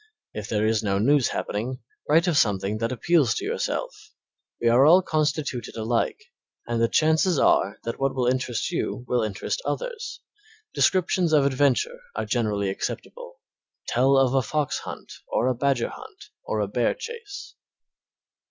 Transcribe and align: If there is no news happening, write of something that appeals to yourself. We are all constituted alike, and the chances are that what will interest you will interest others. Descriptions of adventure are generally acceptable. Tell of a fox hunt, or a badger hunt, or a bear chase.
If 0.33 0.49
there 0.49 0.65
is 0.65 0.81
no 0.81 0.97
news 0.97 1.27
happening, 1.27 1.77
write 2.09 2.25
of 2.25 2.35
something 2.35 2.79
that 2.79 2.91
appeals 2.91 3.35
to 3.35 3.45
yourself. 3.45 3.93
We 4.59 4.67
are 4.67 4.83
all 4.83 5.03
constituted 5.03 5.75
alike, 5.75 6.19
and 6.65 6.81
the 6.81 6.87
chances 6.87 7.37
are 7.37 7.77
that 7.83 7.99
what 7.99 8.15
will 8.15 8.25
interest 8.25 8.71
you 8.71 9.05
will 9.07 9.21
interest 9.21 9.61
others. 9.63 10.19
Descriptions 10.73 11.33
of 11.33 11.45
adventure 11.45 11.99
are 12.15 12.25
generally 12.25 12.71
acceptable. 12.71 13.41
Tell 13.89 14.17
of 14.17 14.33
a 14.33 14.41
fox 14.41 14.79
hunt, 14.79 15.13
or 15.27 15.45
a 15.47 15.53
badger 15.53 15.89
hunt, 15.89 16.31
or 16.43 16.61
a 16.61 16.67
bear 16.67 16.95
chase. 16.95 17.53